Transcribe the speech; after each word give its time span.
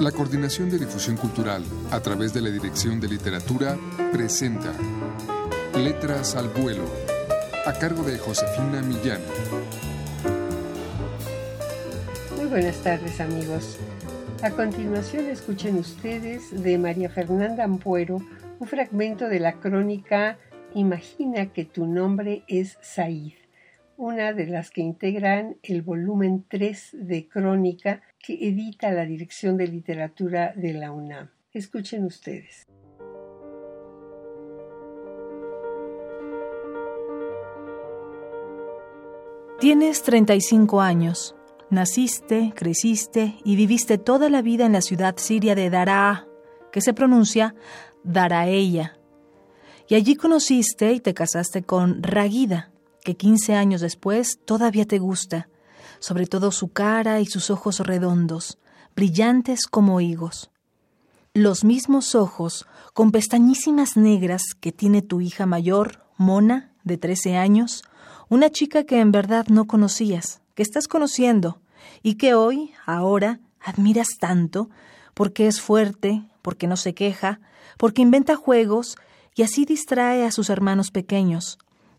La 0.00 0.12
Coordinación 0.12 0.68
de 0.68 0.78
Difusión 0.78 1.16
Cultural, 1.16 1.64
a 1.90 2.00
través 2.00 2.34
de 2.34 2.42
la 2.42 2.50
Dirección 2.50 3.00
de 3.00 3.08
Literatura, 3.08 3.78
presenta 4.12 4.74
Letras 5.74 6.36
al 6.36 6.48
Vuelo, 6.48 6.84
a 7.64 7.72
cargo 7.72 8.02
de 8.02 8.18
Josefina 8.18 8.82
Millán. 8.82 9.22
Muy 12.36 12.46
buenas 12.46 12.76
tardes 12.82 13.20
amigos. 13.20 13.78
A 14.42 14.50
continuación 14.50 15.30
escuchen 15.30 15.78
ustedes 15.78 16.62
de 16.62 16.76
María 16.76 17.08
Fernanda 17.08 17.64
Ampuero 17.64 18.20
un 18.58 18.68
fragmento 18.68 19.28
de 19.30 19.40
la 19.40 19.54
crónica 19.54 20.38
Imagina 20.74 21.46
que 21.54 21.64
tu 21.64 21.86
nombre 21.86 22.42
es 22.48 22.76
Said, 22.82 23.32
una 23.96 24.32
de 24.32 24.46
las 24.46 24.70
que 24.70 24.82
integran 24.82 25.56
el 25.62 25.82
volumen 25.82 26.44
3 26.48 26.90
de 26.92 27.28
crónica 27.28 28.02
que 28.18 28.34
edita 28.34 28.92
la 28.92 29.06
Dirección 29.06 29.56
de 29.56 29.68
Literatura 29.68 30.52
de 30.54 30.74
la 30.74 30.92
UNAM. 30.92 31.30
Escuchen 31.52 32.04
ustedes. 32.04 32.66
Tienes 39.58 40.02
35 40.02 40.82
años. 40.82 41.34
Naciste, 41.70 42.52
creciste 42.54 43.36
y 43.42 43.56
viviste 43.56 43.96
toda 43.96 44.28
la 44.28 44.42
vida 44.42 44.66
en 44.66 44.72
la 44.72 44.82
ciudad 44.82 45.16
siria 45.16 45.54
de 45.54 45.70
Daraa, 45.70 46.28
que 46.70 46.80
se 46.80 46.92
pronuncia 46.92 47.54
Daraeya. 48.04 48.98
Y 49.88 49.94
allí 49.94 50.14
conociste 50.14 50.92
y 50.92 51.00
te 51.00 51.14
casaste 51.14 51.62
con 51.62 52.02
Ragida, 52.02 52.70
que 53.06 53.16
15 53.16 53.54
años 53.54 53.80
después 53.80 54.40
todavía 54.44 54.84
te 54.84 54.98
gusta, 54.98 55.48
sobre 56.00 56.26
todo 56.26 56.50
su 56.50 56.72
cara 56.72 57.20
y 57.20 57.26
sus 57.26 57.50
ojos 57.50 57.78
redondos, 57.78 58.58
brillantes 58.96 59.68
como 59.68 60.00
higos. 60.00 60.50
Los 61.32 61.62
mismos 61.62 62.16
ojos, 62.16 62.66
con 62.94 63.12
pestañísimas 63.12 63.96
negras 63.96 64.42
que 64.58 64.72
tiene 64.72 65.02
tu 65.02 65.20
hija 65.20 65.46
mayor, 65.46 66.04
Mona, 66.16 66.72
de 66.82 66.98
13 66.98 67.36
años, 67.36 67.84
una 68.28 68.50
chica 68.50 68.82
que 68.82 68.98
en 68.98 69.12
verdad 69.12 69.46
no 69.46 69.68
conocías, 69.68 70.40
que 70.56 70.64
estás 70.64 70.88
conociendo, 70.88 71.60
y 72.02 72.14
que 72.16 72.34
hoy, 72.34 72.72
ahora, 72.86 73.38
admiras 73.60 74.08
tanto, 74.18 74.68
porque 75.14 75.46
es 75.46 75.60
fuerte, 75.60 76.24
porque 76.42 76.66
no 76.66 76.76
se 76.76 76.92
queja, 76.92 77.38
porque 77.78 78.02
inventa 78.02 78.34
juegos 78.34 78.96
y 79.36 79.44
así 79.44 79.64
distrae 79.64 80.24
a 80.24 80.32
sus 80.32 80.50
hermanos 80.50 80.90
pequeños. 80.90 81.58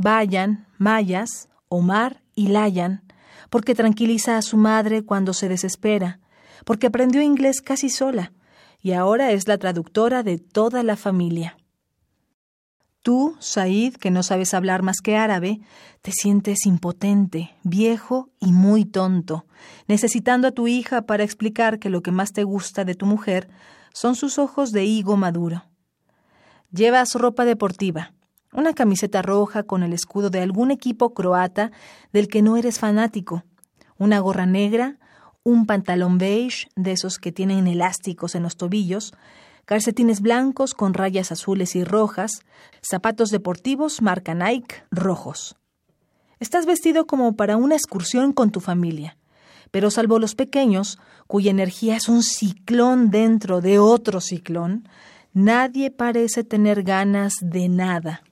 Vayan, 0.00 0.66
Mayas, 0.78 1.48
Omar 1.68 2.22
y 2.36 2.48
Layan, 2.48 3.02
porque 3.50 3.74
tranquiliza 3.74 4.38
a 4.38 4.42
su 4.42 4.56
madre 4.56 5.04
cuando 5.04 5.32
se 5.32 5.48
desespera, 5.48 6.20
porque 6.64 6.86
aprendió 6.86 7.20
inglés 7.20 7.60
casi 7.60 7.90
sola, 7.90 8.32
y 8.80 8.92
ahora 8.92 9.32
es 9.32 9.48
la 9.48 9.58
traductora 9.58 10.22
de 10.22 10.38
toda 10.38 10.84
la 10.84 10.94
familia. 10.94 11.56
Tú, 13.02 13.36
Said, 13.40 13.94
que 13.94 14.12
no 14.12 14.22
sabes 14.22 14.54
hablar 14.54 14.82
más 14.82 15.00
que 15.02 15.16
árabe, 15.16 15.60
te 16.00 16.12
sientes 16.12 16.64
impotente, 16.64 17.56
viejo 17.64 18.30
y 18.38 18.52
muy 18.52 18.84
tonto, 18.84 19.46
necesitando 19.88 20.46
a 20.46 20.52
tu 20.52 20.68
hija 20.68 21.02
para 21.02 21.24
explicar 21.24 21.80
que 21.80 21.90
lo 21.90 22.02
que 22.02 22.12
más 22.12 22.32
te 22.32 22.44
gusta 22.44 22.84
de 22.84 22.94
tu 22.94 23.04
mujer 23.04 23.48
son 23.92 24.14
sus 24.14 24.38
ojos 24.38 24.70
de 24.70 24.84
higo 24.84 25.16
maduro. 25.16 25.64
Llevas 26.70 27.14
ropa 27.14 27.44
deportiva, 27.44 28.12
una 28.52 28.72
camiseta 28.72 29.22
roja 29.22 29.62
con 29.62 29.82
el 29.82 29.92
escudo 29.92 30.30
de 30.30 30.40
algún 30.40 30.70
equipo 30.70 31.14
croata 31.14 31.70
del 32.12 32.28
que 32.28 32.42
no 32.42 32.56
eres 32.56 32.78
fanático, 32.78 33.44
una 33.98 34.20
gorra 34.20 34.46
negra, 34.46 34.98
un 35.42 35.66
pantalón 35.66 36.18
beige 36.18 36.68
de 36.76 36.92
esos 36.92 37.18
que 37.18 37.32
tienen 37.32 37.66
elásticos 37.66 38.34
en 38.34 38.42
los 38.42 38.56
tobillos, 38.56 39.12
calcetines 39.64 40.20
blancos 40.20 40.74
con 40.74 40.94
rayas 40.94 41.32
azules 41.32 41.76
y 41.76 41.84
rojas, 41.84 42.42
zapatos 42.80 43.30
deportivos 43.30 44.00
marca 44.00 44.34
Nike 44.34 44.76
rojos. 44.90 45.56
Estás 46.40 46.66
vestido 46.66 47.06
como 47.06 47.36
para 47.36 47.56
una 47.56 47.74
excursión 47.74 48.32
con 48.32 48.50
tu 48.50 48.60
familia, 48.60 49.18
pero 49.70 49.90
salvo 49.90 50.18
los 50.18 50.34
pequeños, 50.34 50.98
cuya 51.26 51.50
energía 51.50 51.96
es 51.96 52.08
un 52.08 52.22
ciclón 52.22 53.10
dentro 53.10 53.60
de 53.60 53.78
otro 53.78 54.20
ciclón, 54.20 54.88
nadie 55.32 55.90
parece 55.90 56.44
tener 56.44 56.82
ganas 56.82 57.34
de 57.42 57.68
nada. 57.68 58.22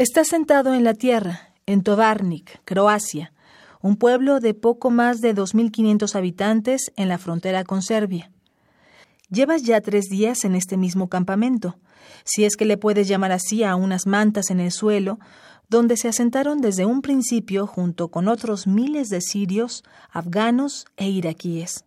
Estás 0.00 0.28
sentado 0.28 0.72
en 0.72 0.82
la 0.82 0.94
tierra, 0.94 1.52
en 1.66 1.82
Tovarnik, 1.82 2.64
Croacia, 2.64 3.34
un 3.82 3.96
pueblo 3.96 4.40
de 4.40 4.54
poco 4.54 4.88
más 4.88 5.20
de 5.20 5.34
2.500 5.34 6.14
habitantes 6.14 6.90
en 6.96 7.10
la 7.10 7.18
frontera 7.18 7.64
con 7.64 7.82
Serbia. 7.82 8.32
Llevas 9.28 9.62
ya 9.62 9.82
tres 9.82 10.06
días 10.06 10.46
en 10.46 10.54
este 10.54 10.78
mismo 10.78 11.10
campamento, 11.10 11.76
si 12.24 12.46
es 12.46 12.56
que 12.56 12.64
le 12.64 12.78
puedes 12.78 13.08
llamar 13.08 13.30
así 13.30 13.62
a 13.62 13.76
unas 13.76 14.06
mantas 14.06 14.48
en 14.48 14.60
el 14.60 14.70
suelo, 14.72 15.18
donde 15.68 15.98
se 15.98 16.08
asentaron 16.08 16.62
desde 16.62 16.86
un 16.86 17.02
principio 17.02 17.66
junto 17.66 18.08
con 18.08 18.26
otros 18.26 18.66
miles 18.66 19.10
de 19.10 19.20
sirios, 19.20 19.84
afganos 20.10 20.86
e 20.96 21.10
iraquíes. 21.10 21.84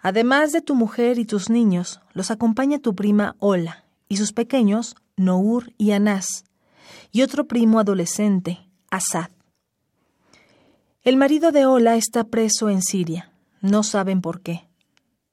Además 0.00 0.50
de 0.50 0.60
tu 0.60 0.74
mujer 0.74 1.20
y 1.20 1.24
tus 1.24 1.50
niños, 1.50 2.00
los 2.14 2.32
acompaña 2.32 2.80
tu 2.80 2.96
prima 2.96 3.36
Ola 3.38 3.84
y 4.08 4.16
sus 4.16 4.32
pequeños 4.32 4.96
Nour 5.16 5.72
y 5.78 5.92
Anás, 5.92 6.46
y 7.10 7.22
otro 7.22 7.46
primo 7.46 7.78
adolescente, 7.78 8.68
Asad. 8.90 9.30
El 11.02 11.16
marido 11.16 11.50
de 11.50 11.66
Ola 11.66 11.96
está 11.96 12.24
preso 12.24 12.70
en 12.70 12.82
Siria. 12.82 13.32
No 13.60 13.82
saben 13.82 14.20
por 14.20 14.40
qué. 14.40 14.68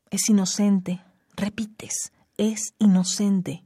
Es 0.10 0.30
inocente. 0.30 1.02
Repites, 1.36 2.12
es 2.38 2.74
inocente. 2.80 3.64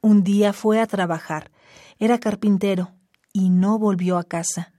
Un 0.00 0.22
día 0.22 0.52
fue 0.52 0.80
a 0.80 0.86
trabajar. 0.86 1.50
Era 1.98 2.18
carpintero 2.18 2.92
y 3.32 3.50
no 3.50 3.78
volvió 3.78 4.16
a 4.18 4.24
casa. 4.24 4.72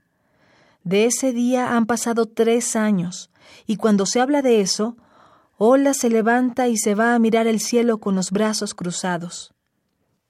De 0.82 1.04
ese 1.04 1.32
día 1.32 1.76
han 1.76 1.86
pasado 1.86 2.26
tres 2.26 2.74
años, 2.74 3.30
y 3.66 3.76
cuando 3.76 4.06
se 4.06 4.20
habla 4.20 4.40
de 4.40 4.60
eso, 4.60 4.96
Ola 5.58 5.92
se 5.92 6.08
levanta 6.08 6.68
y 6.68 6.78
se 6.78 6.94
va 6.94 7.14
a 7.14 7.18
mirar 7.18 7.46
el 7.46 7.60
cielo 7.60 7.98
con 7.98 8.14
los 8.14 8.30
brazos 8.30 8.74
cruzados. 8.74 9.52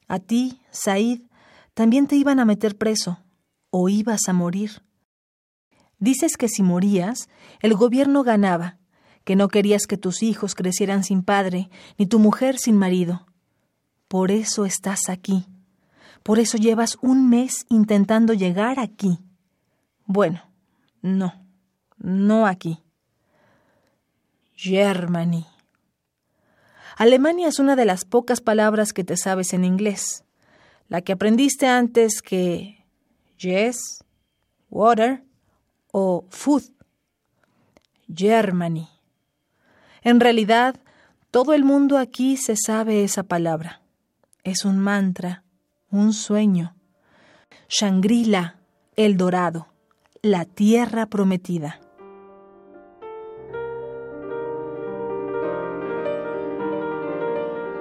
A 0.09 0.19
ti, 0.19 0.61
Said, 0.73 1.21
también 1.75 2.07
te 2.07 2.17
iban 2.17 2.41
a 2.41 2.45
meter 2.45 2.77
preso, 2.77 3.21
o 3.71 3.89
ibas 3.89 4.29
a 4.29 4.33
morir. 4.33 4.83
Dices 5.99 6.37
que 6.37 6.49
si 6.49 6.63
morías, 6.63 7.29
el 7.61 7.75
gobierno 7.75 8.23
ganaba, 8.23 8.79
que 9.25 9.37
no 9.37 9.49
querías 9.49 9.87
que 9.87 9.99
tus 9.99 10.23
hijos 10.23 10.55
crecieran 10.55 11.05
sin 11.05 11.23
padre, 11.23 11.71
ni 11.99 12.07
tu 12.07 12.19
mujer 12.19 12.59
sin 12.59 12.77
marido. 12.77 13.27
Por 14.09 14.31
eso 14.31 14.65
estás 14.65 15.09
aquí. 15.09 15.47
Por 16.23 16.39
eso 16.39 16.59
llevas 16.59 16.99
un 17.01 17.29
mes 17.29 17.65
intentando 17.69 18.35
llegar 18.35 18.79
aquí. 18.81 19.19
Bueno, 20.05 20.43
no, 21.03 21.35
no 21.99 22.47
aquí. 22.47 22.83
Germany. 24.55 25.47
Alemania 26.97 27.49
es 27.49 27.59
una 27.59 27.77
de 27.77 27.85
las 27.85 28.05
pocas 28.05 28.41
palabras 28.41 28.93
que 28.93 29.05
te 29.05 29.17
sabes 29.17 29.55
en 29.55 29.65
inglés. 29.65 30.25
La 30.91 31.01
que 31.01 31.13
aprendiste 31.13 31.67
antes 31.67 32.21
que 32.21 32.85
yes, 33.39 34.05
water 34.69 35.23
o 35.93 36.27
food. 36.29 36.65
Germany. 38.13 38.89
En 40.03 40.19
realidad, 40.19 40.75
todo 41.31 41.55
el 41.55 41.63
mundo 41.63 41.97
aquí 41.97 42.37
se 42.37 42.57
sabe 42.57 43.05
esa 43.05 43.23
palabra. 43.23 43.83
Es 44.43 44.65
un 44.65 44.81
mantra 44.81 45.45
un 45.93 46.13
sueño. 46.13 46.75
Shangri-La, 47.69 48.59
el 48.97 49.17
dorado, 49.17 49.69
la 50.23 50.45
tierra 50.45 51.07
prometida. 51.07 51.81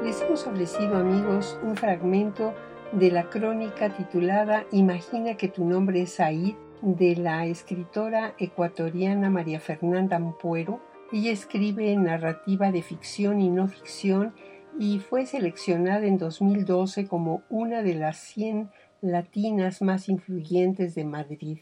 Les 0.03 0.21
hemos 0.21 0.45
ofrecido, 0.47 0.95
amigos, 0.95 1.59
un 1.63 1.75
fragmento 1.75 2.53
de 2.91 3.11
la 3.11 3.29
crónica 3.29 3.95
titulada 3.95 4.65
Imagina 4.71 5.37
que 5.37 5.47
tu 5.47 5.63
nombre 5.63 6.01
es 6.01 6.13
Said, 6.13 6.55
de 6.81 7.15
la 7.15 7.45
escritora 7.45 8.33
ecuatoriana 8.39 9.29
María 9.29 9.59
Fernanda 9.59 10.15
Ampuero. 10.15 10.81
Ella 11.11 11.31
escribe 11.31 11.95
narrativa 11.95 12.71
de 12.71 12.81
ficción 12.81 13.41
y 13.41 13.49
no 13.49 13.67
ficción 13.67 14.33
y 14.79 14.99
fue 14.99 15.25
seleccionada 15.25 16.05
en 16.07 16.17
2012 16.17 17.07
como 17.07 17.43
una 17.49 17.83
de 17.83 17.95
las 17.95 18.17
100 18.17 18.71
latinas 19.01 19.81
más 19.81 20.09
influyentes 20.09 20.95
de 20.95 21.05
Madrid, 21.05 21.59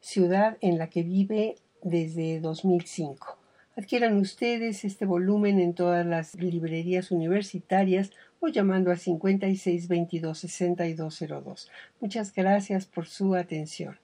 ciudad 0.00 0.56
en 0.60 0.78
la 0.78 0.88
que 0.88 1.02
vive 1.02 1.56
desde 1.82 2.38
2005. 2.40 3.38
Adquieran 3.76 4.18
ustedes 4.18 4.84
este 4.84 5.06
volumen 5.06 5.58
en 5.58 5.74
todas 5.74 6.04
las 6.04 6.34
librerías 6.34 7.10
universitarias 7.10 8.10
o 8.40 8.48
llamando 8.48 8.90
al 8.90 8.98
5622-6202. 8.98 11.68
Muchas 12.00 12.34
gracias 12.34 12.86
por 12.86 13.06
su 13.06 13.36
atención. 13.36 13.96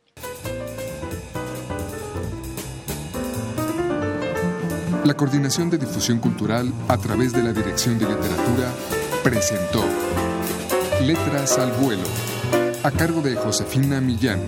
La 5.04 5.14
Coordinación 5.14 5.70
de 5.70 5.78
Difusión 5.78 6.18
Cultural 6.18 6.70
a 6.88 6.98
través 6.98 7.32
de 7.32 7.42
la 7.42 7.52
Dirección 7.52 7.98
de 7.98 8.06
Literatura 8.06 8.72
presentó 9.22 9.84
Letras 11.02 11.58
al 11.58 11.72
Vuelo, 11.72 12.08
a 12.82 12.90
cargo 12.90 13.22
de 13.22 13.36
Josefina 13.36 14.00
Millán. 14.00 14.40